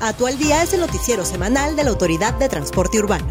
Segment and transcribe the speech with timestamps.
[0.00, 3.26] ATU al Día es el noticiero semanal de la Autoridad de Transporte Urbano.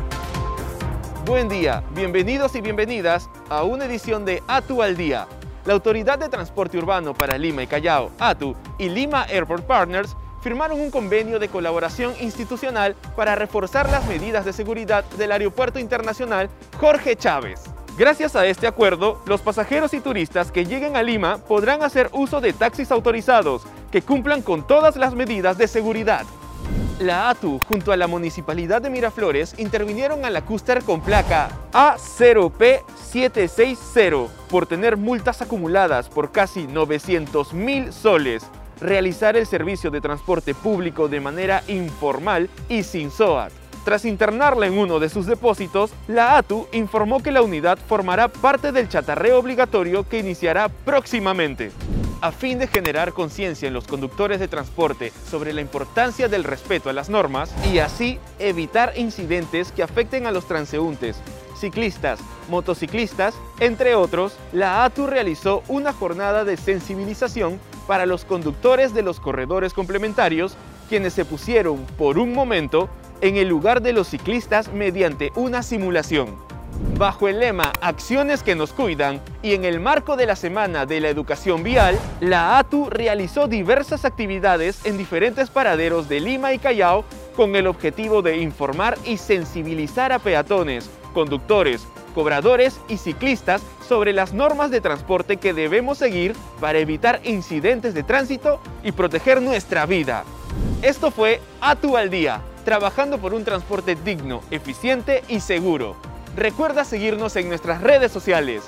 [1.25, 5.29] Buen día, bienvenidos y bienvenidas a una edición de ATU al Día.
[5.63, 10.81] La Autoridad de Transporte Urbano para Lima y Callao, ATU, y Lima Airport Partners firmaron
[10.81, 16.49] un convenio de colaboración institucional para reforzar las medidas de seguridad del Aeropuerto Internacional
[16.81, 17.61] Jorge Chávez.
[17.97, 22.41] Gracias a este acuerdo, los pasajeros y turistas que lleguen a Lima podrán hacer uso
[22.41, 26.25] de taxis autorizados que cumplan con todas las medidas de seguridad.
[26.99, 34.27] La ATU junto a la Municipalidad de Miraflores intervinieron a la Custer con placa A0P760
[34.49, 38.47] por tener multas acumuladas por casi 900 mil soles,
[38.81, 43.51] realizar el servicio de transporte público de manera informal y sin SOAT.
[43.85, 48.71] Tras internarla en uno de sus depósitos, la ATU informó que la unidad formará parte
[48.71, 51.71] del chatarreo obligatorio que iniciará próximamente.
[52.19, 56.89] A fin de generar conciencia en los conductores de transporte sobre la importancia del respeto
[56.89, 61.21] a las normas y así evitar incidentes que afecten a los transeúntes,
[61.55, 62.19] ciclistas,
[62.49, 69.19] motociclistas, entre otros, la ATU realizó una jornada de sensibilización para los conductores de los
[69.19, 70.55] corredores complementarios,
[70.89, 72.89] quienes se pusieron por un momento
[73.21, 76.46] en el lugar de los ciclistas mediante una simulación.
[76.97, 80.99] Bajo el lema Acciones que nos cuidan y en el marco de la Semana de
[80.99, 87.05] la Educación Vial, la ATU realizó diversas actividades en diferentes paraderos de Lima y Callao
[87.35, 94.33] con el objetivo de informar y sensibilizar a peatones, conductores, cobradores y ciclistas sobre las
[94.33, 100.23] normas de transporte que debemos seguir para evitar incidentes de tránsito y proteger nuestra vida.
[100.81, 105.95] Esto fue ATU al Día trabajando por un transporte digno, eficiente y seguro.
[106.37, 108.61] Recuerda seguirnos en nuestras redes sociales.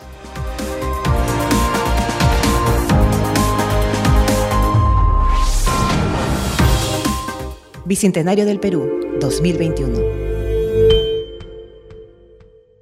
[7.85, 9.99] Bicentenario del Perú, 2021.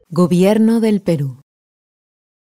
[0.08, 1.42] Gobierno del Perú.